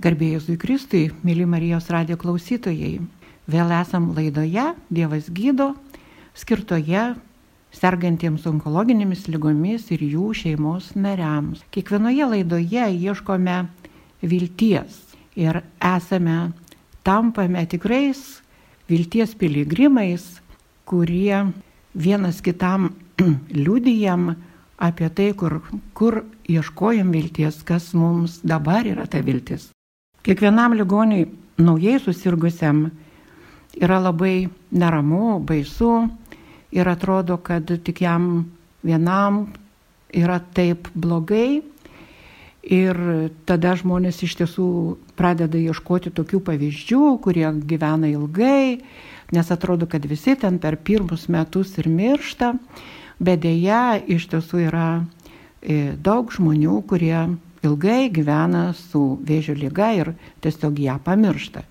[0.00, 3.02] Garbėjus į Kristui, mėly Marijos radijo klausytojai,
[3.52, 5.74] vėl esam laidoje Dievas gydo,
[6.32, 7.02] skirtoje
[7.76, 11.60] sergantiems onkologinėmis lygomis ir jų šeimos nariams.
[11.74, 13.56] Kiekvienoje laidoje ieškome
[14.24, 14.96] vilties
[15.36, 16.54] ir esame,
[17.04, 18.22] tampame tikrais
[18.88, 20.24] vilties piligrimais,
[20.88, 21.42] kurie
[21.92, 22.94] vienas kitam
[23.64, 24.32] liudijam
[24.80, 25.58] apie tai, kur,
[25.92, 29.68] kur ieškojam vilties, kas mums dabar yra ta viltis.
[30.20, 31.24] Kiekvienam ligoniui
[31.56, 32.90] naujai susirgusiam
[33.80, 36.10] yra labai neramu, baisu
[36.76, 38.50] ir atrodo, kad tik jam
[38.84, 39.46] vienam
[40.12, 41.62] yra taip blogai.
[42.60, 42.98] Ir
[43.48, 44.68] tada žmonės iš tiesų
[45.16, 48.82] pradeda ieškoti tokių pavyzdžių, kurie gyvena ilgai,
[49.32, 52.52] nes atrodo, kad visi ten per pirmus metus ir miršta,
[53.16, 57.30] bet dėja iš tiesų yra e, daug žmonių, kurie
[57.66, 60.12] ilgai gyvena su vėžio lyga ir
[60.44, 61.64] tiesiog ją pamiršta.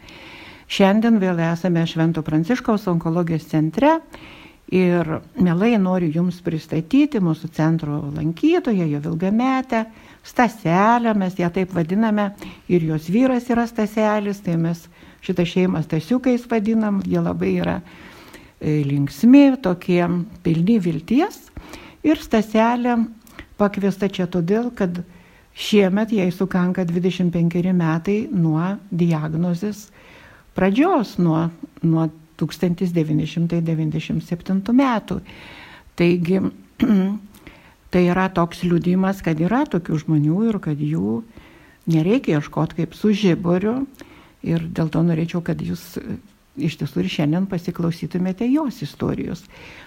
[0.70, 3.96] Šiandien vėl esame Švento Pranciškaus onkologijos centre
[4.70, 5.08] ir
[5.42, 9.88] mielai noriu Jums pristatyti mūsų centro lankytoją, jo ilgametę,
[10.24, 12.34] Staselę, mes ją taip vadiname,
[12.70, 14.84] ir jos vyras yra Staselis, tai mes
[15.26, 20.04] šitą šeimą Stasiukais vadinam, jie labai yra e, linksmi, tokie
[20.44, 21.48] pilni vilties.
[22.06, 23.00] Ir Staselė
[23.58, 25.02] pakviesta čia todėl, kad
[25.60, 29.92] Šiemet jai sukanka 25 metai nuo diagnozės
[30.56, 31.50] pradžios, nuo,
[31.84, 32.08] nuo
[32.40, 35.20] 1997 metų.
[36.00, 36.40] Taigi
[37.92, 41.28] tai yra toks liūdimas, kad yra tokių žmonių ir kad jų
[41.92, 43.84] nereikia ieškoti kaip su žiboriu.
[44.48, 46.00] Ir dėl to norėčiau, kad jūs
[46.60, 49.44] iš tiesų ir šiandien pasiklausytumėte jos istorijos.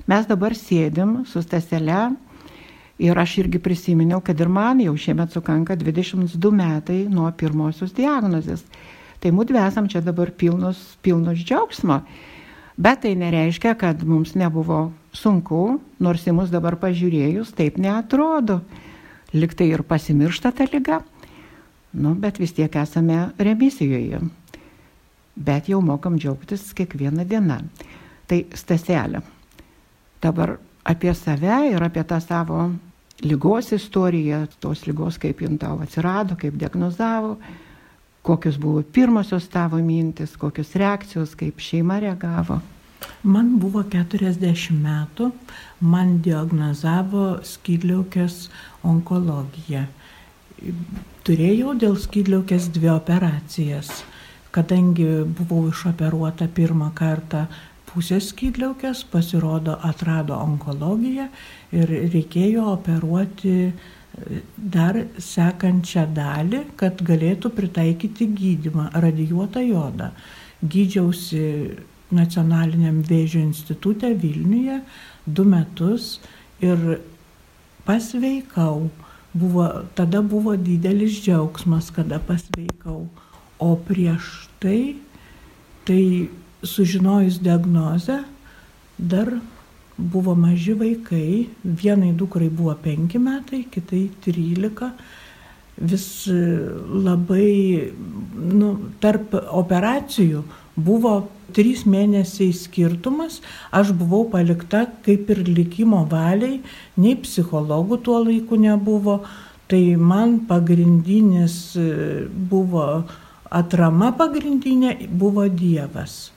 [0.09, 2.13] Mes dabar sėdim su Stasele
[3.03, 8.63] Ir aš irgi prisiminiau, kad ir man jau šiemet sukanka 22 metai nuo pirmosios diagnozės.
[9.23, 11.99] Tai mūdvi esam čia dabar pilnus, pilnus džiaugsmo.
[12.79, 18.61] Bet tai nereiškia, kad mums nebuvo sunku, nors į mus dabar pažiūrėjus taip neatrodo.
[19.35, 21.01] Liktai ir pasimiršta ta lyga.
[21.93, 24.23] Nu, bet vis tiek esame remisijoje.
[25.37, 27.59] Bet jau mokam džiaugtis kiekvieną dieną.
[28.31, 29.27] Tai staselė.
[30.23, 30.57] Dabar
[30.87, 32.71] apie save ir apie tą savo
[33.23, 37.37] lygos istoriją, tos lygos, kaip jin tau atsirado, kaip diagnozavo,
[38.23, 42.61] kokios buvo pirmosios tavo mintis, kokios reakcijos, kaip šeima reagavo.
[43.23, 45.31] Man buvo 40 metų,
[45.81, 48.49] man diagnozavo skydliaukės
[48.87, 49.87] onkologiją.
[51.27, 54.03] Turėjau dėl skydliaukės dvi operacijas.
[54.53, 57.47] Kadangi buvau išoperuota pirmą kartą
[57.93, 61.29] pusės skydliaukės, pasirodo atrado onkologiją
[61.77, 63.73] ir reikėjo operuoti e,
[64.57, 70.11] dar sekančią dalį, kad galėtų pritaikyti gydimą, radijuotą jodą.
[70.63, 71.47] Gydžiausi
[72.13, 74.83] nacionaliniam vėžio institutė Vilniuje
[75.27, 76.19] du metus
[76.63, 77.01] ir
[77.87, 78.91] pasveikau.
[79.33, 79.65] Buvo,
[79.97, 83.07] tada buvo didelis džiaugsmas, kada pasveikau.
[83.63, 84.99] O prieš tai,
[85.89, 86.29] tai
[86.63, 88.23] sužinojus diagnozę,
[88.99, 89.33] dar
[89.97, 94.93] buvo maži vaikai, vienai dukrai buvo penki metai, kitai trylika.
[95.77, 97.93] Vis labai,
[98.37, 100.43] nu, tarp operacijų
[100.77, 101.15] buvo
[101.57, 103.41] trys mėnesiai skirtumas,
[103.73, 106.61] aš buvau palikta kaip ir likimo valiai,
[106.97, 109.23] nei psichologų tuo laiku nebuvo,
[109.69, 111.75] tai man pagrindinis
[112.53, 112.87] buvo
[113.53, 116.33] atrama pagrindinė buvo Dievas.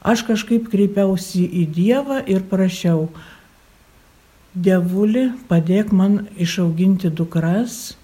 [0.00, 3.10] Aš kažkaip kreipiausi į Dievą ir prašiau,
[4.50, 7.94] Dievuli, padėk man išauginti dukras,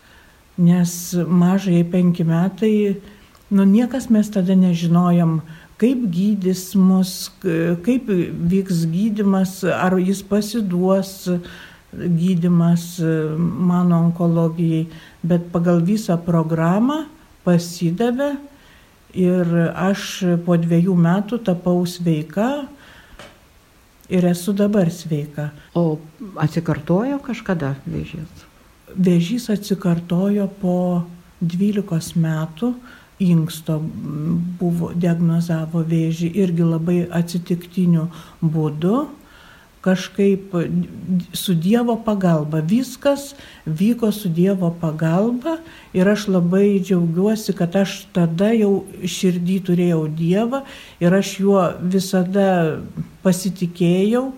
[0.61, 3.01] nes mažai penki metai,
[3.51, 5.41] nu niekas mes tada nežinojom,
[5.81, 8.13] kaip gydys mus, kaip
[8.53, 11.17] vyks gydimas, ar jis pasiduos
[11.97, 13.01] gydimas
[13.41, 14.85] mano onkologijai,
[15.25, 17.07] bet pagal visą programą
[17.43, 18.37] pasidavė
[19.17, 20.03] Ir aš
[20.45, 22.67] po dviejų metų tapau sveika
[24.13, 25.51] ir esu dabar sveika.
[25.75, 25.99] O
[26.41, 28.45] atsikartojo kažkada vėžys?
[28.97, 30.77] Vėžys atsikartojo po
[31.41, 32.73] 12 metų,
[33.25, 33.79] inksto
[34.61, 39.07] buvo diagnozavo vėžį irgi labai atsitiktiniu būdu
[39.87, 40.55] kažkaip
[41.33, 42.61] su Dievo pagalba.
[42.61, 43.35] Viskas
[43.67, 45.57] vyko su Dievo pagalba
[45.95, 48.85] ir aš labai džiaugiuosi, kad aš tada jau
[49.17, 50.65] širdį turėjau Dievą
[51.01, 52.51] ir aš juo visada
[53.23, 54.29] pasitikėjau,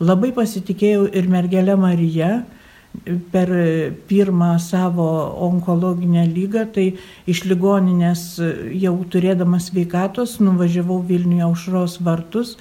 [0.00, 2.34] labai pasitikėjau ir mergelė Marija,
[3.32, 3.48] per
[4.08, 5.08] pirmą savo
[5.48, 6.86] onkologinę lygą, tai
[7.26, 8.36] iš ligoninės
[8.76, 12.58] jau turėdamas veikatos nuvažiavau Vilniuje aušros vartus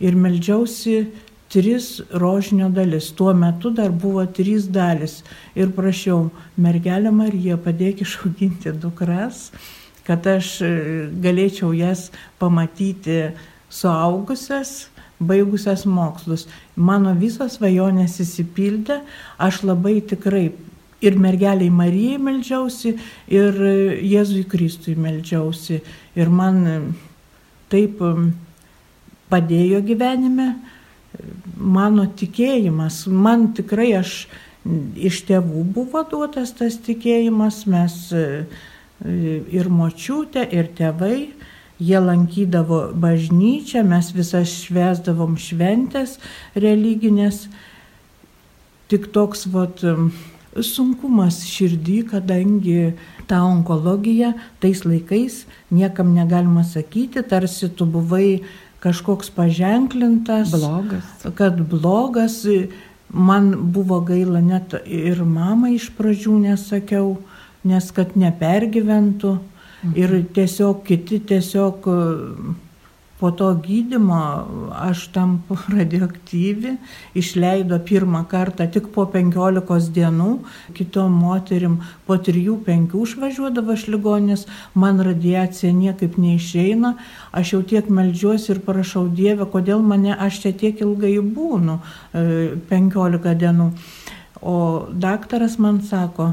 [0.00, 1.10] ir meldžiausi
[1.52, 3.10] tris rožinio dalis.
[3.12, 5.20] Tuo metu dar buvo trys dalis.
[5.54, 9.50] Ir prašiau, mergelė Marija, padėk išauginti dukras,
[10.06, 10.56] kad aš
[11.22, 12.08] galėčiau jas
[12.40, 13.34] pamatyti
[13.72, 16.48] suaugusias baigusias mokslus.
[16.76, 19.00] Mano visos svajonės įsipildė,
[19.38, 20.48] aš labai tikrai
[21.02, 22.94] ir mergeliai Marijai melžiausi,
[23.30, 23.62] ir
[24.02, 25.80] Jėzui Kristui melžiausi.
[26.18, 26.94] Ir man
[27.72, 28.02] taip
[29.32, 30.52] padėjo gyvenime
[31.56, 33.04] mano tikėjimas.
[33.06, 34.26] Man tikrai aš
[34.96, 37.96] iš tėvų buvo duotas tas tikėjimas, mes
[39.02, 41.16] ir močiutė, ir tėvai
[41.82, 46.18] Jie lankydavo bažnyčią, mes visas švesdavom šventės
[46.54, 47.48] religinės.
[48.92, 49.82] Tik toks vat,
[50.52, 52.92] sunkumas širdį, kadangi
[53.26, 55.42] ta onkologija tais laikais
[55.74, 58.44] niekam negalima sakyti, tarsi tu buvai
[58.82, 60.50] kažkoks paženklintas.
[60.50, 61.04] Blogas.
[61.34, 62.42] Kad blogas.
[63.12, 67.18] Man buvo gaila net ir mamai iš pradžių nesakiau,
[67.68, 69.34] nes kad nepergyventų.
[69.98, 71.88] Ir tiesiog kiti tiesiog
[73.22, 74.18] po to gydimo
[74.74, 76.72] aš tampu radioaktyvi,
[77.14, 80.30] išleido pirmą kartą tik po 15 dienų,
[80.74, 81.78] kitom moterim
[82.08, 86.96] po 3-5 išvažiuodavo iš ligonės, man radiacija niekaip neišeina,
[87.30, 91.78] aš jau tiek melžiuosi ir prašau Dievę, kodėl mane aš čia tiek ilgai būnu,
[92.74, 93.70] 15 e, dienų.
[94.42, 94.56] O
[94.90, 96.32] daktaras man sako,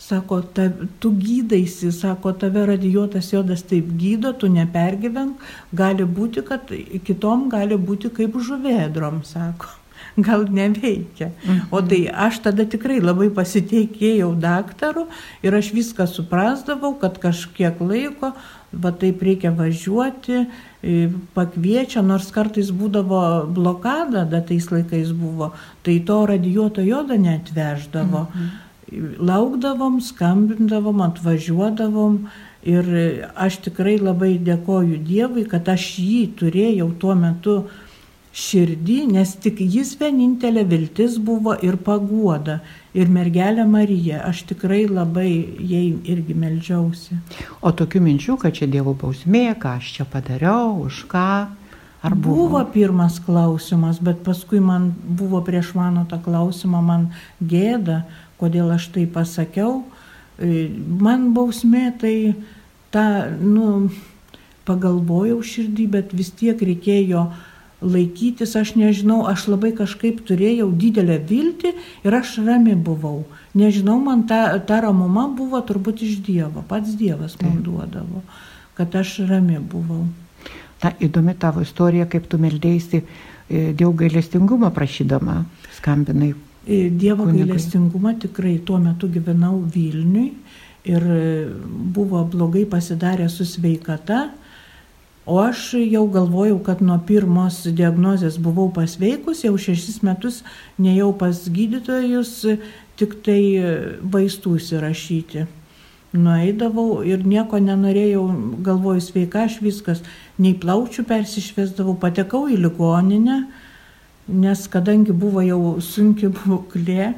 [0.00, 5.42] Sako, ta, tu gydaisi, sako, tave radijuotas jodas taip gydo, tu nepergyvenk,
[5.76, 6.70] gali būti, kad
[7.04, 9.68] kitom gali būti kaip žuvėdrom, sako,
[10.26, 11.28] gal neveikia.
[11.44, 11.58] Mhm.
[11.68, 15.04] O tai aš tada tikrai labai pasiteikėjau daktaru
[15.44, 18.32] ir aš viską suprasdavau, kad kažkiek laiko,
[18.72, 20.46] va taip reikia važiuoti,
[21.36, 23.20] pakviečia, nors kartais būdavo
[23.52, 25.52] blokada, da tais laikais buvo,
[25.84, 28.26] tai to radijuoto jodo neatveždavo.
[28.32, 32.24] Mhm laukdavom, skambindavom, atvažiuodavom
[32.66, 32.88] ir
[33.34, 37.56] aš tikrai labai dėkoju Dievui, kad aš jį turėjau tuo metu
[38.36, 42.60] širdį, nes tik jis vienintelė viltis buvo ir paguoda.
[42.94, 45.30] Ir mergelė Marija, aš tikrai labai
[45.62, 47.18] jai irgi melžiausi.
[47.62, 51.26] O tokių minčių, kad čia Dievo bausmė, ką aš čia padariau, už ką,
[52.02, 52.48] ar buvo?
[52.48, 58.02] Buvo pirmas klausimas, bet paskui man buvo prieš mano tą klausimą, man gėda,
[58.40, 59.82] kodėl aš tai pasakiau.
[60.40, 60.68] E,
[61.00, 62.14] man bausmė tai
[62.94, 63.04] tą,
[63.40, 63.90] nu,
[64.68, 67.28] pagalvojau širdį, bet vis tiek reikėjo
[67.80, 71.72] laikytis, aš nežinau, aš labai kažkaip turėjau didelę viltį
[72.04, 73.24] ir aš rami buvau.
[73.56, 78.22] Nežinau, man ta, ta ramuma buvo turbūt iš Dievo, pats Dievas man duodavo,
[78.76, 80.04] kad aš rami buvau.
[80.80, 85.42] Ta įdomi tavo istorija, kaip tu meldėsi e, dėl gailestingumo prašydama,
[85.80, 86.34] skambinai
[86.66, 90.34] Dievo gailestingumą tikrai tuo metu gyvenau Vilniui
[90.84, 91.04] ir
[91.94, 94.30] buvo blogai pasidarę su sveikata,
[95.26, 100.42] o aš jau galvojau, kad nuo pirmos diagnozės buvau pasveikus, jau šešis metus
[100.78, 102.34] nejau pas gydytojus,
[103.00, 103.40] tik tai
[104.02, 105.46] vaistų įsirašyti.
[106.12, 108.24] Nueidavau ir nieko nenorėjau,
[108.66, 110.00] galvoju sveika, aš viskas,
[110.36, 113.44] nei plaučių persišvesdavau, patekau į ligoninę
[114.30, 117.12] nes kadangi buvo jau sunki būklė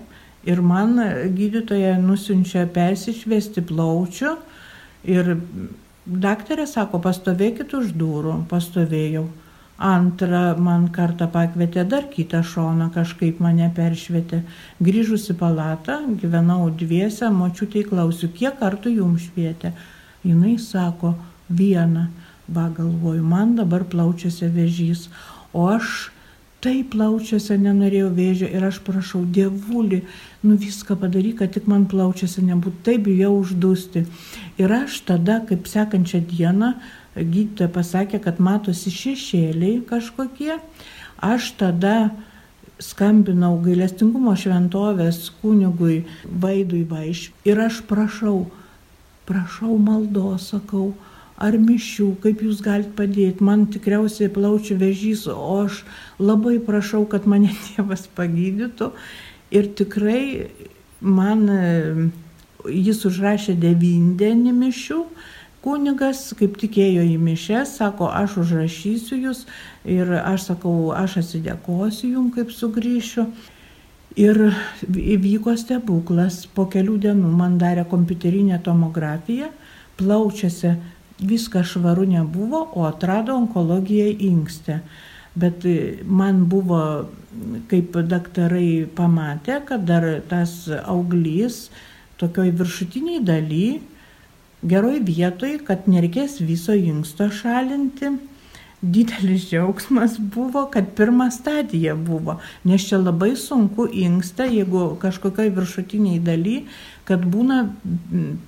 [0.48, 0.96] ir man
[1.36, 4.34] gydytoja nusiunčia persišvesti plaučių
[5.12, 5.36] ir
[6.06, 9.28] daktarė sako, pastovėkit už durų, pastovėjau.
[9.82, 14.42] Antrą man kartą pakvietė dar kitą šoną, kažkaip mane peršvietė.
[14.78, 19.72] Grįžus į palatą, gyvenau dviese, močiutė klausiu, kiek kartų jums švietė.
[20.22, 21.16] Jis sako,
[21.50, 22.06] vieną,
[22.46, 25.08] va galvoju, man dabar plaučiuose vežys,
[25.52, 26.12] o aš
[26.62, 30.02] taip plaučiuose nenorėjau vėžio ir aš prašau dievulį,
[30.46, 34.04] nu viską padaryk, kad tik man plaučiuose nebūtų, taip bijau uždusti.
[34.62, 36.74] Ir aš tada, kaip sekančią dieną,
[37.16, 40.60] gydytoja pasakė, kad matosi šešėliai kažkokie,
[41.22, 41.96] aš tada
[42.82, 48.46] skambinau gailestingumo šventovės kunigui Vaidui Vaiš ir aš prašau,
[49.28, 50.92] prašau maldos, sakau,
[51.36, 53.44] ar mišių, kaip jūs galite padėti.
[53.44, 55.82] Man tikriausiai plaučių vežys, o aš
[56.20, 58.92] labai prašau, kad mane Dievas pagydytų.
[59.52, 60.48] Ir tikrai
[61.00, 61.48] man
[62.68, 65.00] jis užrašė devyndienį mišių.
[65.62, 69.44] Kunigas, kaip tikėjo į mišes, sako, aš užrašysiu jūs
[69.86, 73.28] ir aš sakau, aš atsidėkosiu jums, kaip sugrįšiu.
[74.18, 74.40] Ir
[74.90, 79.52] įvyko stebuklas, po kelių dienų man darė kompiuterinę tomografiją,
[80.00, 80.74] plaučiuose
[81.28, 84.80] viskas švaru nebuvo, o atrado onkologiją inkstę.
[85.34, 85.64] Bet
[86.04, 87.08] man buvo,
[87.70, 91.70] kaip daktarai pamatė, kad dar tas auglys
[92.20, 93.64] tokioj viršutiniai daly,
[94.62, 98.12] geroj vietoj, kad nereikės viso inksto šalinti
[98.82, 106.18] didelis džiaugsmas buvo, kad pirma stadija buvo, nes čia labai sunku inksta, jeigu kažkokiai viršutiniai
[106.18, 106.56] daly,
[107.06, 107.62] kad būna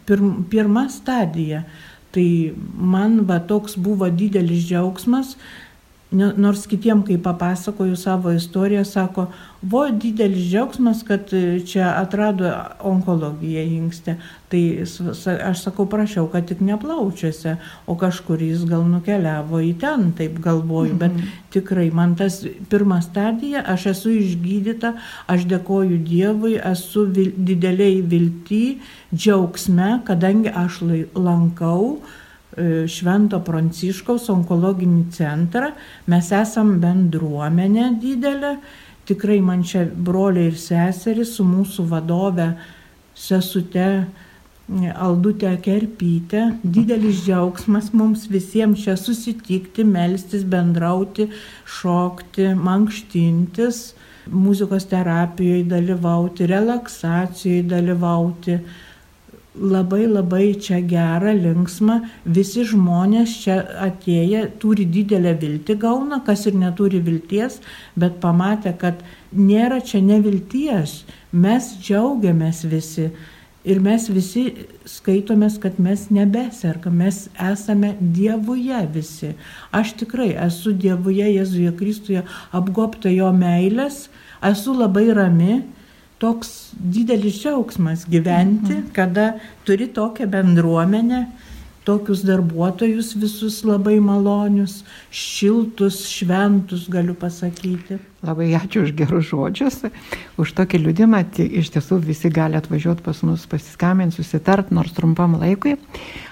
[0.06, 1.62] pirm, pirma stadija.
[2.14, 2.28] Tai
[2.94, 5.34] man va toks buvo didelis džiaugsmas,
[6.14, 9.26] Nors kitiem, kai papasakoju savo istoriją, sako,
[9.62, 11.30] vo didelis džiaugsmas, kad
[11.66, 12.52] čia atrado
[12.86, 14.14] onkologiją inkstę.
[14.48, 14.62] Tai
[15.50, 17.56] aš sakau, prašiau, kad tik neplaučiuose,
[17.86, 20.94] o kažkur jis gal nukeliavo į ten, taip galvoju.
[20.94, 20.98] Mhm.
[21.02, 24.94] Bet tikrai man tas pirma stadija, aš esu išgydyta,
[25.26, 28.64] aš dėkoju Dievui, esu vil, dideliai vilty,
[29.14, 30.84] džiaugsme, kadangi aš
[31.14, 32.22] lankau E,
[32.90, 35.72] Švento Pranciškaus onkologinį centrą.
[36.10, 38.56] Mes esam bendruomenė didelė.
[39.08, 42.46] Tikrai man čia broliai ir seserys su mūsų vadove
[43.14, 44.06] sesute e,
[44.92, 46.46] Aldutė Kerpytė.
[46.62, 51.28] Didelis džiaugsmas mums visiems čia susitikti, melstis, bendrauti,
[51.80, 53.84] šokti, mankštintis,
[54.32, 58.58] muzikos terapijoje dalyvauti, relaksacijoje dalyvauti
[59.54, 66.58] labai labai čia gera, linksma, visi žmonės čia atėję turi didelę viltį gauna, kas ir
[66.58, 67.60] neturi vilties,
[67.94, 73.12] bet pamatė, kad nėra čia nevilties, mes džiaugiamės visi.
[73.64, 79.30] Ir mes visi skaitomės, kad mes nebesergam, mes esame Dievuje visi.
[79.72, 84.10] Aš tikrai esu Dievuje, Jėzuje Kristuje, apgopta jo meilės,
[84.44, 85.62] esu labai rami,
[86.22, 88.92] toks didelis džiaugsmas gyventi, mhm.
[88.96, 91.26] kada turi tokią bendruomenę,
[91.84, 94.78] tokius darbuotojus visus labai malonius,
[95.12, 97.98] šiltus, šventus, galiu pasakyti.
[98.24, 99.82] Labai ačiū už gerus žodžius,
[100.40, 101.20] už tokį liūdimą.
[101.44, 105.76] Iš tiesų visi gali atvažiuoti pas mus, pasiskaminti, susitart, nors trumpam laikui.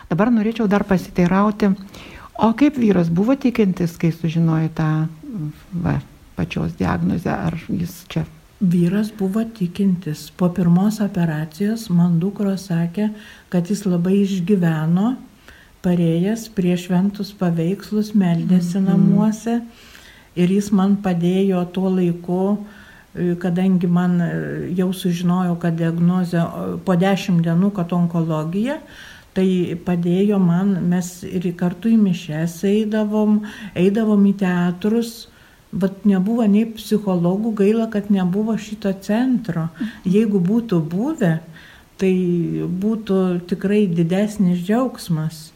[0.09, 1.75] Dabar norėčiau dar pasiteirauti,
[2.41, 4.93] o kaip vyras buvo tikintis, kai sužinojo tą
[5.85, 5.99] va,
[6.37, 8.25] pačios diagnozę, ar jis čia
[8.63, 10.31] Vyras buvo tikintis.
[10.31, 13.09] Po pirmos operacijos man dukros sakė,
[13.51, 15.17] kad jis labai išgyveno,
[15.83, 18.89] parėjęs prie šventus paveikslus, meldėsi mm -hmm.
[18.89, 19.61] namuose
[20.37, 22.59] ir jis man padėjo tuo laiku,
[23.15, 24.31] e, kadangi man e,
[24.79, 26.45] jau sužinojau, kad diagnozė
[26.85, 28.79] po dešimt dienų, kad onkologija,
[29.35, 33.43] tai padėjo man, mes ir kartu į mišes eidavom,
[33.75, 35.29] eidavom į teatrus,
[35.73, 39.71] Bet nebuvo nei psichologų, gaila, kad nebuvo šito centro.
[40.05, 41.39] Jeigu būtų buvę,
[41.97, 42.13] tai
[42.85, 45.51] būtų tikrai didesnis džiaugsmas.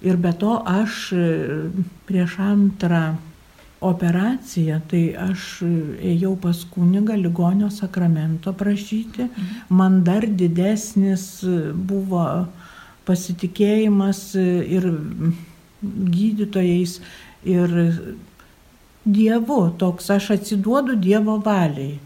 [0.00, 1.24] Ir be to aš e,
[2.06, 3.18] prieš antrą
[3.84, 5.62] operaciją, tai aš
[6.02, 9.28] ėjau pas kunigą ligonio sakramento prašyti.
[9.70, 11.44] Man dar didesnis
[11.74, 12.24] buvo
[13.08, 14.88] pasitikėjimas ir
[15.82, 16.98] gydytojais
[17.46, 17.76] ir
[19.08, 21.96] Dievu, toks aš atsiduodu Dievo valiai.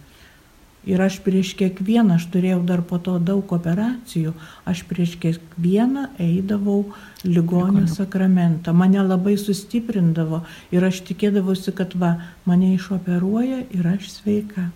[0.83, 4.33] Ir aš prieš kiekvieną, aš turėjau dar po to daug operacijų,
[4.67, 6.81] aš prieš kiekvieną eidavau
[7.23, 8.75] ligonio sakramentą.
[8.75, 10.43] Mane labai sustiprindavo
[10.75, 12.17] ir aš tikėdavausi, kad va,
[12.47, 14.69] mane išoperuoja ir aš sveika.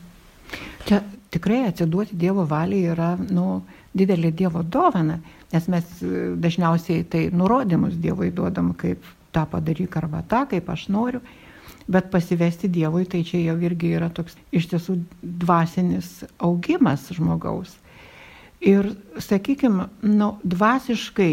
[0.87, 1.03] Čia
[1.35, 3.65] tikrai atsiduoti Dievo valiai yra nu,
[3.95, 5.19] didelė Dievo dovana,
[5.51, 9.03] nes mes e, dažniausiai tai nurodymus Dievui duodam, kaip
[9.35, 11.23] tą padaryk arba tą, kaip aš noriu
[11.87, 17.77] bet pasivesti Dievui tai čia jau irgi yra toks iš tiesų dvasinis augimas žmogaus.
[18.67, 18.89] Ir,
[19.21, 21.33] sakykime, nu, dvasiškai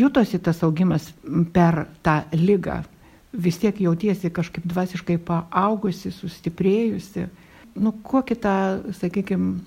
[0.00, 1.10] jutosi tas augimas
[1.54, 2.80] per tą lygą,
[3.32, 7.28] vis tiek jautiesi kažkaip dvasiškai paaugusi, sustiprėjusi.
[7.78, 8.56] Nu, kokį tą,
[8.98, 9.60] sakykime,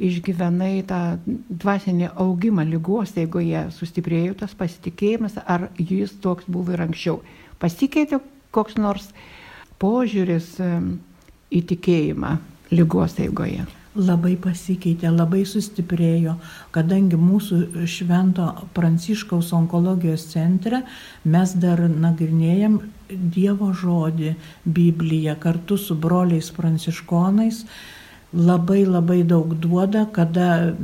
[0.00, 1.00] išgyvenai tą
[1.48, 7.20] dvasinį augimą lygos, jeigu jie sustiprėjo tas pasitikėjimas, ar jis toks buvo ir anksčiau.
[7.62, 8.18] Pasikeitė
[8.54, 9.10] koks nors
[9.82, 10.56] požiūris
[11.54, 12.36] į tikėjimą
[12.74, 13.66] lygos eigoje?
[13.94, 16.32] Labai pasikeitė, labai sustiprėjo,
[16.74, 20.80] kadangi mūsų švento Pranciškaus onkologijos centre
[21.22, 24.32] mes dar nagrinėjom Dievo žodį,
[24.66, 27.62] Bibliją kartu su broliais pranciškonais.
[28.34, 30.74] Labai labai daug duoda, kada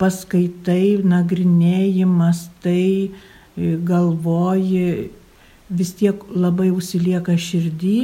[0.00, 3.12] paskaitai, nagrinėjimas, tai
[3.58, 5.10] galvoji
[5.72, 7.96] vis tiek labai užsilieka širdį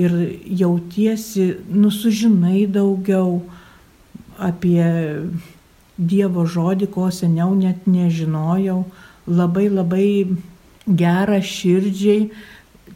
[0.00, 0.14] ir
[0.62, 3.42] jautiesi, nusužinai daugiau
[4.38, 4.84] apie
[5.94, 8.80] Dievo žodį, ko seniau net nežinojau,
[9.30, 10.08] labai labai
[10.90, 12.32] gera širdžiai,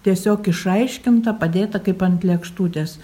[0.02, 2.98] tiesiog išaiškinta, padėta kaip ant lėkštutės.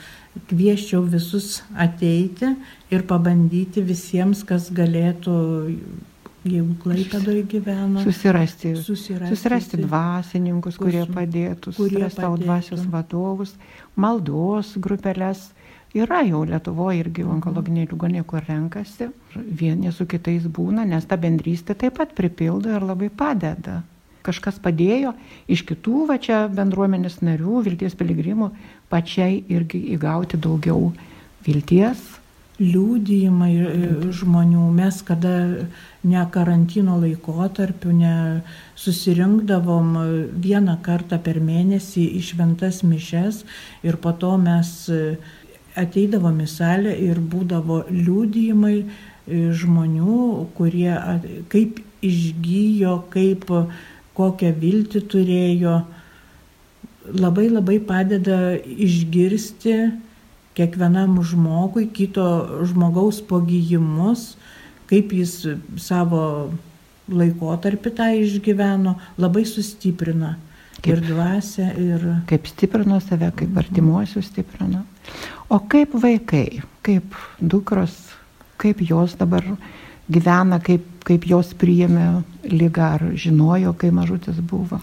[0.50, 2.56] Kvieščiau visus ateiti
[2.90, 5.36] ir pabandyti visiems, kas galėtų
[6.44, 8.02] jeigu Klaipėdoje gyvena.
[8.04, 13.54] Susirasti, susirasti, susirasti dvasininkus, kurie padėtų, kurie savo dvasios vadovus,
[13.96, 15.50] maldos grupelės.
[15.94, 17.36] Yra jau Lietuvoje irgi mhm.
[17.36, 22.82] onkologiniai ligoniai, kur renkasi, vieni su kitais būna, nes ta bendrystė taip pat pripildo ir
[22.82, 23.82] labai padeda.
[24.24, 25.12] Kažkas padėjo
[25.52, 28.50] iš kitų va čia bendruomenės narių, vilties piligrimų,
[28.90, 30.88] pačiai irgi įgauti daugiau
[31.46, 32.00] vilties.
[32.54, 35.30] Liūdėjimai e, žmonių, mes kada
[36.06, 38.42] ne karantino laikotarpiu, ne
[38.78, 39.96] susirinkdavom
[40.38, 43.42] vieną kartą per mėnesį į šventas mišes
[43.82, 45.16] ir po to mes e,
[45.74, 48.86] ateidavom į salę ir būdavo liūdėjimai e,
[49.50, 50.94] žmonių, kurie
[51.50, 53.50] kaip išgyjo, kaip
[54.14, 55.76] kokią viltį turėjo.
[57.18, 60.03] Labai labai padeda išgirsti
[60.54, 62.24] kiekvienam žmogui kito
[62.68, 64.34] žmogaus pagyjimus,
[64.90, 65.36] kaip jis
[65.80, 66.24] savo
[67.10, 70.36] laikotarpį tą išgyveno, labai sustiprina.
[70.84, 72.02] Kaip, ir dvasia, ir...
[72.28, 74.82] Kaip stiprino save, kaip artimuosius stiprino.
[75.52, 77.94] O kaip vaikai, kaip dukros,
[78.60, 79.46] kaip jos dabar
[80.12, 84.80] gyvena, kaip, kaip jos priėmė lygą, ar žinojo, kai mažutis buvo?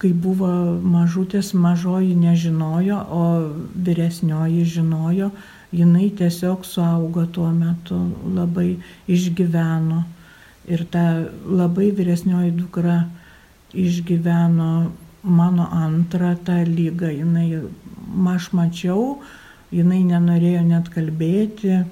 [0.00, 0.48] Kai buvo
[0.80, 3.24] mažutis, mažoji nežinojo, o
[3.74, 5.28] vyresnioji žinojo,
[5.76, 7.98] jinai tiesiog suaugo tuo metu,
[8.36, 8.78] labai
[9.08, 10.04] išgyveno.
[10.70, 11.04] Ir ta
[11.44, 13.02] labai vyresnioji dukra
[13.74, 14.72] išgyveno
[15.22, 17.12] mano antrą tą lygą.
[17.12, 17.60] Jinai,
[18.34, 19.20] aš mačiau,
[19.74, 21.82] jinai nenorėjo net kalbėti,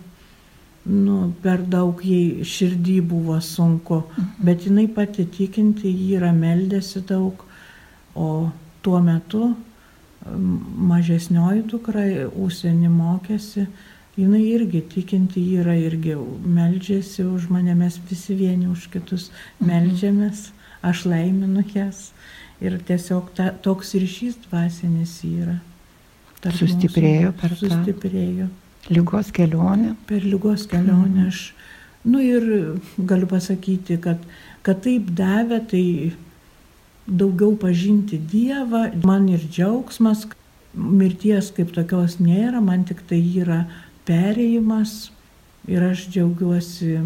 [0.88, 4.30] nu, per daug jai širdį buvo sunku, mhm.
[4.44, 7.44] bet jinai pati tikinti, ji yra meldėsi daug,
[8.18, 8.50] o
[8.82, 9.52] tuo metu
[10.90, 12.04] mažesnioji dukra
[12.34, 13.66] užsienį mokėsi,
[14.18, 19.70] jinai irgi tikinti yra, irgi meldžiasi už mane, mes visi vieni už kitus mhm.
[19.70, 20.48] meldžiamės,
[20.82, 22.10] aš laiminu jas
[22.62, 25.58] ir tiesiog ta, toks ryšys dvasinis yra.
[26.38, 27.66] Sustiprėjo per tą.
[27.66, 28.46] Sustiprėjo.
[28.94, 29.94] Lygos kelionę.
[30.06, 31.32] Per lygos kelionę mhm.
[31.32, 31.52] aš,
[32.06, 32.44] nu ir
[32.98, 34.22] galiu pasakyti, kad,
[34.66, 35.84] kad taip davė, tai
[37.08, 40.26] daugiau pažinti Dievą, man ir džiaugsmas,
[40.74, 43.64] mirties kaip tokios nėra, man tik tai yra
[44.08, 45.10] perėjimas
[45.68, 46.98] ir aš džiaugiuosi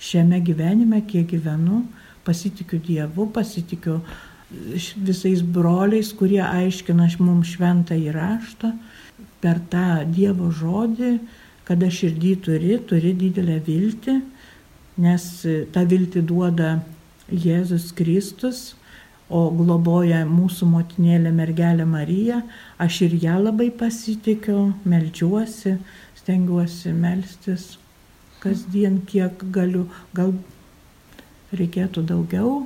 [0.00, 1.84] šiame gyvenime, kiek gyvenu,
[2.24, 4.00] pasitikiu Dievu, pasitikiu
[4.50, 8.72] visais broliais, kurie aiškina mums šventą įraštą
[9.40, 11.18] per tą Dievo žodį,
[11.68, 14.16] kada širdį turi, turi didelę viltį,
[15.00, 15.26] nes
[15.72, 16.80] tą viltį duoda
[17.30, 18.72] Jėzus Kristus
[19.30, 22.40] o globoja mūsų motinėlė mergelė Marija,
[22.82, 25.76] aš ir ją labai pasitikiu, melžiuosi,
[26.18, 27.76] stengiuosi melstis
[28.42, 30.34] kasdien, kiek galiu, gal
[31.54, 32.64] reikėtų daugiau,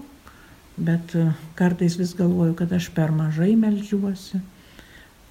[0.77, 1.15] bet
[1.59, 4.41] kartais vis galvoju, kad aš per mažai melžiuosi.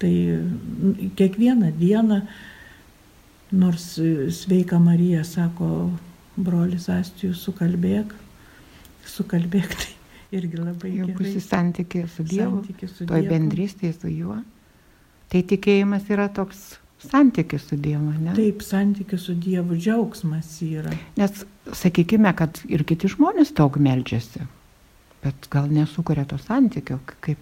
[0.02, 0.14] Tai
[1.16, 2.20] kiekvieną dieną,
[3.54, 3.94] nors
[4.36, 5.90] sveika Marija sako,
[6.36, 8.14] brolis Astijus, sukalbėk,
[9.08, 9.92] sukalbėk, tai
[10.36, 14.40] irgi labai jau bus į santykį su Dievu, su toj bendrystėje su juo.
[15.32, 18.34] Tai tikėjimas yra toks santykis su Dievu, ne?
[18.36, 20.92] Taip, santykis su Dievu džiaugsmas yra.
[21.20, 24.44] Nes sakykime, kad ir kiti žmonės daug melžiasi,
[25.24, 27.40] bet gal nesukuria to santykio, kaip,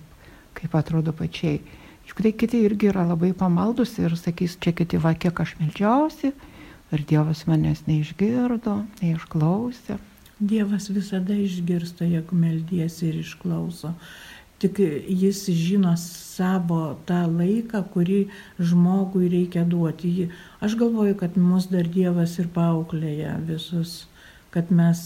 [0.59, 1.61] kaip atrodo pačiai.
[2.09, 6.33] Juk tai kiti irgi yra labai pamaldus ir sakys, čia kiti va, kiek aš melžiausi
[6.93, 9.97] ir Dievas manęs neišgirdo, neišklausė.
[10.43, 13.93] Dievas visada išgirsta, jeigu meldiesi ir išklauso.
[14.63, 18.25] Tik jis žino savo tą laiką, kurį
[18.59, 20.29] žmogui reikia duoti.
[20.63, 24.09] Aš galvoju, kad mus dar Dievas ir paauklėja visus,
[24.55, 25.03] kad mes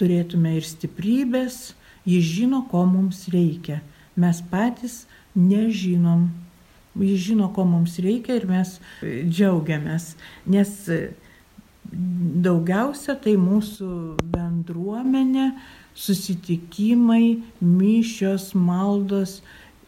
[0.00, 1.72] turėtume ir stiprybės,
[2.08, 3.80] jis žino, ko mums reikia.
[4.18, 5.04] Mes patys
[5.38, 6.30] nežinom.
[6.98, 10.14] Jis žino, ko mums reikia ir mes džiaugiamės.
[10.50, 10.78] Nes
[11.90, 13.88] Daugiausia tai mūsų
[14.30, 15.50] bendruomenė,
[15.98, 19.40] susitikimai, mišios, maldos,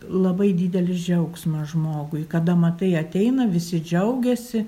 [0.02, 2.24] labai didelis džiaugsmas žmogui.
[2.28, 4.64] Kada matai ateina, visi džiaugiasi,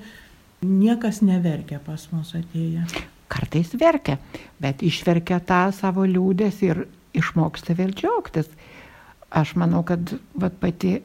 [0.64, 2.87] niekas neverkia pas mus atėję.
[3.35, 4.20] Kartais verkia,
[4.62, 6.85] bet išverkia tą savo liūdės ir
[7.18, 8.47] išmoksta vėl džiaugtis.
[9.35, 11.01] Aš manau, kad vat, pati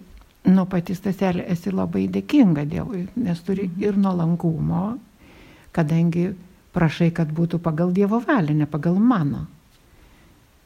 [0.48, 3.84] nu pati staselė esi labai dėkinga Dievui, nes turi mhm.
[3.84, 4.84] ir nuolankumo,
[5.76, 6.32] kadangi
[6.76, 9.46] prašai, kad būtų pagal Dievo valią, ne pagal mano.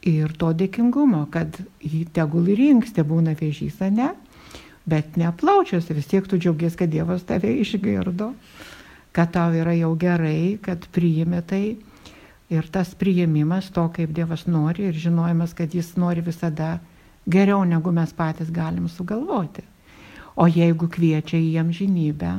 [0.04, 4.10] Ir to dėkingumo, kad jį tegul ir inkstė būna vėžys, ne,
[4.84, 8.34] bet neplaučias, vis tiek tu džiaugies, kad Dievas tave išgirdo,
[9.16, 11.64] kad tau yra jau gerai, kad priimi tai.
[12.52, 16.76] Ir tas priėmimas to, kaip Dievas nori ir žinojimas, kad Jis nori visada
[17.24, 19.64] geriau, negu mes patys galim sugalvoti.
[20.36, 22.34] O jeigu kviečia į amžinybę,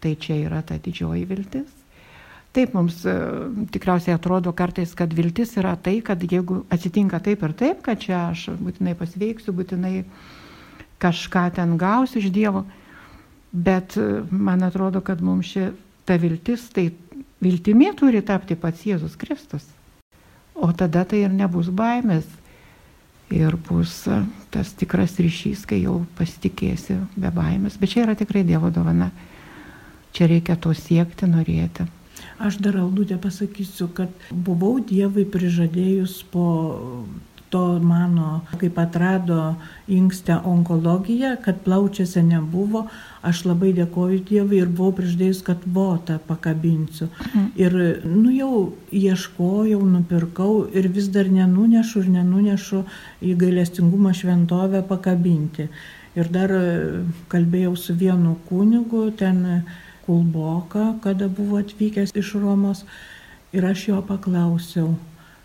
[0.00, 1.76] tai čia yra ta didžioji viltis.
[2.50, 3.12] Taip, mums e,
[3.70, 8.24] tikriausiai atrodo kartais, kad viltis yra tai, kad jeigu atsitinka taip ir taip, kad čia
[8.32, 10.00] aš būtinai pasveiksiu, būtinai
[11.00, 12.64] kažką ten gausiu iš Dievo,
[13.52, 15.68] bet e, man atrodo, kad mums ši
[16.08, 16.88] ta viltis, tai
[17.38, 19.68] viltimi turi tapti pats Jėzus Kristus.
[20.58, 22.26] O tada tai ir nebus baimės,
[23.30, 27.78] ir bus e, tas tikras ryšys, kai jau pasitikėsi be baimės.
[27.78, 29.12] Bet čia yra tikrai Dievo dovana.
[30.12, 31.86] Čia reikia to siekti, norėti.
[32.40, 36.46] Aš dar aldutę pasakysiu, kad buvau Dievui prižadėjus po
[37.50, 39.56] to mano, kaip atrado
[39.88, 42.84] inkstę onkologiją, kad plaučiuose nebuvo,
[43.26, 47.10] aš labai dėkoju Dievui ir buvau priždėjus, kad votą pakabinsiu.
[47.10, 47.48] Mhm.
[47.58, 48.54] Ir, nu jau
[48.94, 52.84] ieškojau, nupirkau ir vis dar nenunešu ir nenunešu
[53.20, 55.68] į gailestingumą šventovę pakabinti.
[56.18, 56.54] Ir dar
[57.30, 59.66] kalbėjau su vienu kunigu, ten
[60.10, 62.82] Kulboka, kada buvo atvykęs iš Romos,
[63.54, 64.88] ir aš jo paklausiau,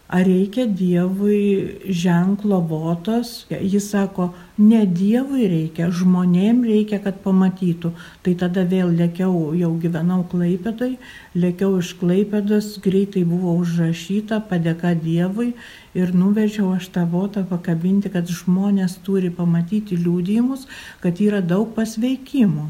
[0.09, 3.45] ar reikia Dievui ženklo votos.
[3.49, 7.91] Jis sako, ne Dievui reikia, žmonėm reikia, kad pamatytų.
[8.25, 10.95] Tai tada vėl lėkiau, jau gyvenau Klaipėdai,
[11.37, 15.51] lėkiau iš Klaipėdos, greitai buvo užrašyta padėka Dievui
[15.93, 20.65] ir nuvežiau aš tą votą pakabinti, kad žmonės turi pamatyti liūdėjimus,
[21.05, 22.69] kad yra daug pasveikimų.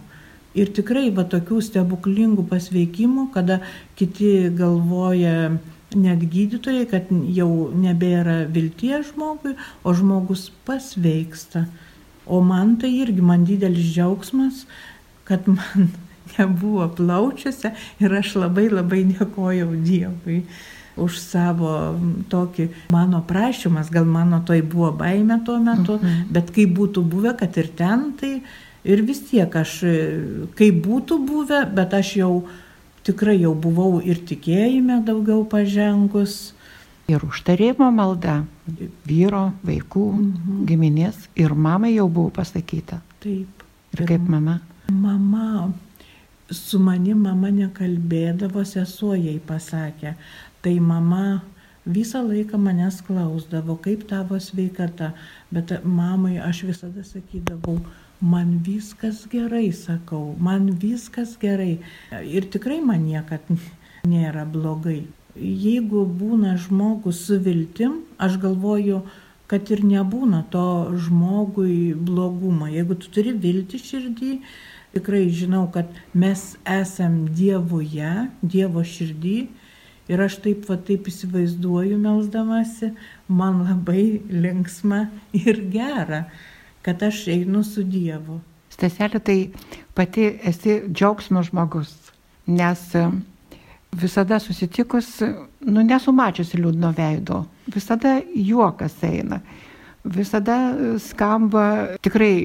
[0.56, 3.60] Ir tikrai va tokių stebuklingų pasveikimų, kada
[4.00, 5.58] kiti galvoja,
[5.96, 11.66] net gydytojai, kad jau nebėra vilties žmogui, o žmogus pasveiksta.
[12.26, 14.64] O man tai irgi man didelis džiaugsmas,
[15.28, 15.92] kad man
[16.38, 20.42] nebuvo plaučiuose ir aš labai labai dėkojau Dievui
[20.96, 21.72] už savo
[22.32, 26.30] tokį mano prašymas, gal mano toj buvo baime tuo metu, mhm.
[26.32, 28.38] bet kai būtų buvę, kad ir ten, tai
[28.86, 29.80] ir vis tiek aš,
[30.58, 32.34] kai būtų buvę, bet aš jau
[33.06, 36.54] tikrai jau buvau ir tikėjime daugiau pažengus.
[37.06, 38.40] Ir užtarimo malda
[39.06, 40.62] vyro, vaikų, mhm.
[40.70, 43.02] giminės ir mamai jau buvo pasakyta.
[43.22, 43.66] Taip.
[43.94, 44.60] Ir kaip mama?
[44.90, 45.74] Mama,
[46.50, 50.16] su manim mama nekalbėdavo, sesuo jai pasakė.
[50.66, 51.44] Tai mama
[51.86, 55.14] visą laiką manęs klausdavo, kaip tavo sveikata,
[55.54, 57.78] bet mamai aš visada sakydavau,
[58.22, 61.80] man viskas gerai, sakau, man viskas gerai.
[62.12, 63.42] Ir tikrai man niekad
[64.08, 65.06] nėra blogai.
[65.36, 69.02] Jeigu būna žmogus su viltim, aš galvoju,
[69.52, 72.70] kad ir nebūna to žmogui blogumo.
[72.72, 74.32] Jeigu tu turi viltį širdį,
[74.96, 79.38] tikrai žinau, kad mes esam Dievuje, Dievo širdį.
[80.06, 82.92] Ir aš taip va taip įsivaizduoju melzdamasi,
[83.28, 86.28] man labai linksma ir gera
[86.86, 88.38] kad aš einu su Dievu.
[88.70, 89.38] Staselė, tai
[89.98, 91.90] pati esi džiaugsmo žmogus,
[92.46, 93.06] nes e,
[93.98, 95.08] visada susitikus,
[95.66, 99.40] nu nesumačiusi liūdno veido, visada juokas eina.
[100.06, 100.60] Visada
[101.02, 101.64] skamba
[102.06, 102.36] tikrai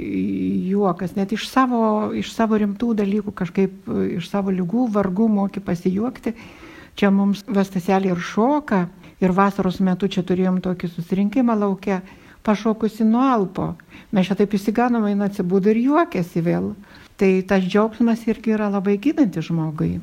[0.70, 1.83] juokas, net iš savo,
[2.16, 6.33] iš savo rimtų dalykų, kažkaip iš savo lygų, vargų moki pasijuokti.
[6.96, 8.87] Čia mums vastaselė ir šoka,
[9.20, 12.00] ir vasaros metu čia turėjom tokį susirinkimą laukia,
[12.46, 13.74] pašokusi nuo alpo.
[14.11, 16.73] Mes čia taip įsiganom, eina atsibūdų ir juokiasi vėl.
[17.20, 20.01] Tai tas džiaugsmas irgi yra labai gydantis žmogui.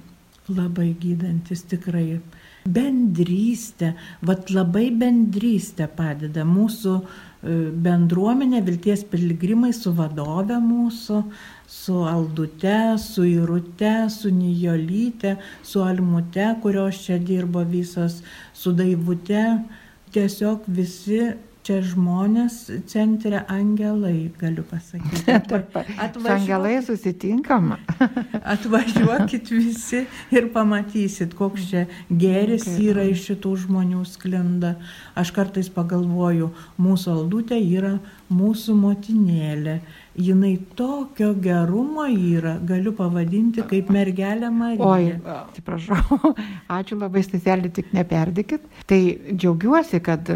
[0.48, 2.22] Labai gydantis tikrai.
[2.68, 3.94] Bendrystė,
[4.28, 11.22] vad labai bendrystė padeda mūsų e, bendruomenė, vilties piligrimai su vadove mūsų,
[11.68, 18.22] su Aldute, su Irute, su Nijolyte, su Almute, kurios čia dirbo visos,
[18.56, 19.44] su Daivute.
[20.16, 21.22] Tiesiog visi
[21.68, 25.26] čia žmonės centre angelai, galiu pasakyti.
[25.36, 27.78] Atvažiuokit, angelai susitinkama.
[28.54, 34.78] atvažiuokit visi ir pamatysit, koks čia geris yra iš šitų žmonių sklinda.
[35.20, 37.98] Aš kartais pagalvoju, mūsų aldutė yra
[38.32, 39.80] mūsų motinėlė.
[40.18, 44.88] Jinai tokio gerumo yra, galiu pavadinti kaip mergelė Marija.
[44.88, 46.34] Oi, atsiprašau,
[46.80, 48.66] ačiū labai, Staselį, tik neperdikit.
[48.90, 49.00] Tai
[49.36, 50.32] džiaugiuosi, kad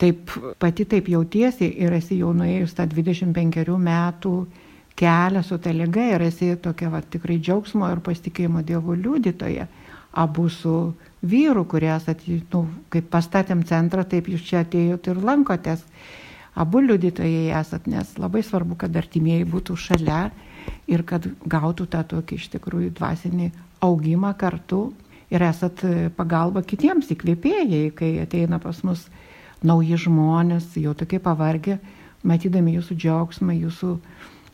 [0.00, 0.30] taip
[0.60, 4.34] pati taip jautiesi ir esi jau nuėjus tą 25 metų
[4.96, 9.66] kelią su ta lyga ir esi tokia va, tikrai džiaugsmo ir pasitikėjimo dievų liudytoja.
[10.16, 15.82] Abu su vyru, kurie esate, nu, kaip pastatėm centrą, taip jūs čia atėjote ir lankotės.
[16.56, 20.30] Abu liudytojai esat, nes labai svarbu, kad artimieji būtų šalia
[20.88, 23.50] ir kad gautų tą tokį iš tikrųjų dvasinį
[23.84, 24.86] augimą kartu
[25.28, 25.84] ir esat
[26.16, 29.04] pagalba kitiems įkvėpėjai, kai ateina pas mus
[29.64, 31.78] nauji žmonės, jau tokie pavargę,
[32.26, 33.96] matydami jūsų džiaugsmą, jūsų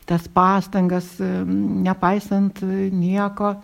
[0.07, 2.59] tas pastangas, nepaisant
[2.91, 3.55] nieko,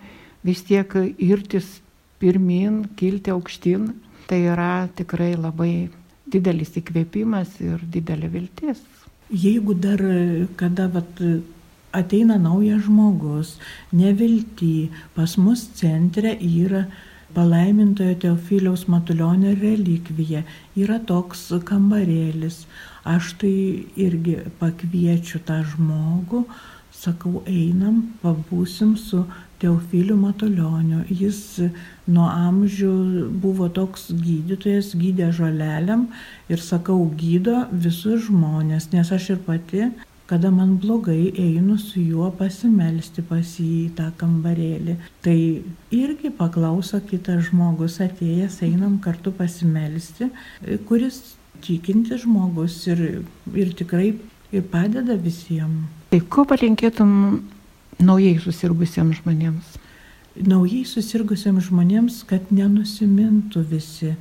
[0.43, 1.80] vis tiek irtis
[2.19, 3.91] pirmin, kilti aukštin,
[4.28, 5.89] tai yra tikrai labai
[6.30, 8.82] didelis įkvėpimas ir didelė viltis.
[9.30, 10.02] Jeigu dar
[10.58, 11.21] kada vat,
[11.95, 13.56] ateina naujas žmogus,
[13.93, 16.86] nevilti, pas mus centre yra
[17.36, 20.44] palaimintojo Teofiliaus Matulionio relikvija,
[20.80, 22.63] yra toks kambarėlis.
[23.08, 23.54] Aš tai
[24.00, 26.44] irgi pakviečiu tą žmogų,
[26.96, 29.24] sakau, einam, pabūsim su
[29.60, 31.02] Teofiliu Matulioniu.
[31.10, 31.39] Jis
[32.08, 32.92] nuo amžių
[33.44, 36.08] buvo toks gydytojas, gydė žoleliam
[36.52, 39.89] ir sakau, gydo visus žmonės, nes aš ir pati
[40.30, 44.96] kada man blogai einu su juo pasimelsti pas jį į tą kambarėlį.
[45.26, 45.38] Tai
[45.96, 50.30] irgi paklauso kitas žmogus atėjęs, einam kartu pasimelsti,
[50.86, 51.22] kuris
[51.65, 53.02] tikinti žmogus ir,
[53.58, 54.12] ir tikrai
[54.54, 55.89] ir padeda visiems.
[56.13, 57.12] Tai ko palinkėtum
[58.02, 59.78] naujai susirgusiems žmonėms?
[60.46, 64.13] Naujai susirgusiems žmonėms, kad nenusimintų visi.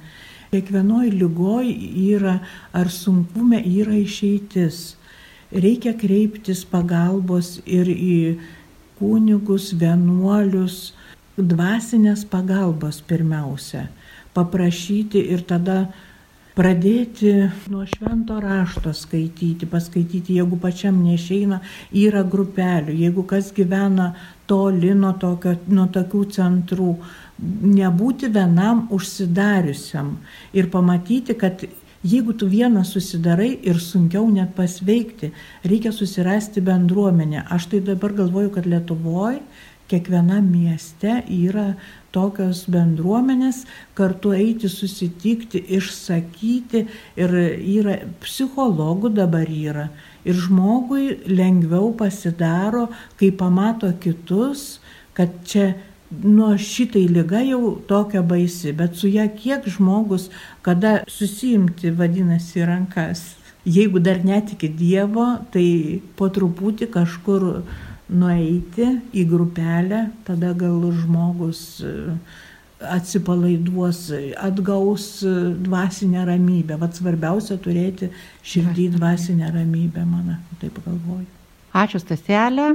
[0.48, 1.74] Kiekvienoje lygoje
[2.08, 2.38] yra
[2.72, 4.97] ar sunkume yra išeitis
[5.52, 8.18] reikia kreiptis pagalbos ir į
[8.98, 10.92] kunigus, vienuolius,
[11.38, 13.86] dvasinės pagalbos pirmiausia,
[14.34, 15.84] paprašyti ir tada
[16.58, 17.30] pradėti
[17.70, 21.60] nuo švento rašto skaityti, paskaityti, jeigu pačiam neišeina,
[21.94, 24.10] yra grupelių, jeigu kas gyvena
[24.50, 26.96] toli nuo, tokio, nuo tokių centrų,
[27.78, 30.16] nebūti vienam užsidariusiam
[30.58, 31.62] ir pamatyti, kad
[32.06, 35.32] Jeigu tu vienas susidarai ir sunkiau net pasveikti,
[35.66, 37.42] reikia susirasti bendruomenę.
[37.50, 39.40] Aš tai dabar galvoju, kad Lietuvoje
[39.88, 41.72] kiekvienam mieste yra
[42.14, 43.64] tokios bendruomenės,
[43.98, 46.84] kartu eiti, susitikti, išsakyti
[47.18, 49.88] ir yra psichologų dabar yra.
[50.28, 54.78] Ir žmogui lengviau pasidaro, kai pamato kitus,
[55.16, 55.72] kad čia
[56.10, 60.28] nuo šitai lyga jau tokia baisi, bet su ją kiek žmogus,
[60.62, 63.34] kada susimti vadinasi rankas.
[63.68, 67.48] Jeigu dar netiki Dievo, tai po truputį kažkur
[68.08, 71.92] nueiti į grupelę, tada gal žmogus e,
[72.80, 74.06] atsipalaiduos,
[74.40, 75.34] atgaus e,
[75.66, 76.78] dvasinę ramybę.
[76.80, 78.08] Vat svarbiausia turėti
[78.48, 81.28] širdį dvasinę ramybę, man taip galvoju.
[81.76, 82.72] Ačiū Staselė.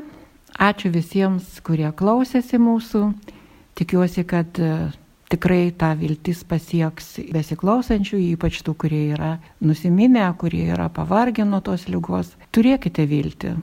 [0.61, 3.07] Ačiū visiems, kurie klausėsi mūsų.
[3.73, 4.91] Tikiuosi, kad e,
[5.33, 11.87] tikrai ta viltis pasieks besiklausančių, ypač tų, kurie yra nusiminę, kurie yra pavargę nuo tos
[11.89, 12.35] lygos.
[12.53, 13.55] Turėkite viltį,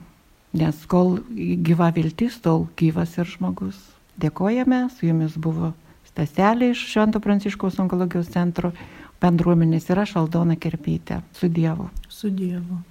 [0.59, 3.79] nes kol gyva viltis, tol gyvas ir žmogus.
[4.19, 5.71] Dėkojame, su jumis buvo
[6.11, 8.73] Staselė iš Švento Pranciškaus onkologijos centro
[9.23, 11.21] bendruomenės ir aš Aldona Kerpytė.
[11.37, 11.87] Su Dievu.
[12.11, 12.81] Su Dievu.